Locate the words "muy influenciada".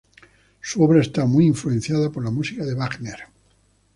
1.27-2.09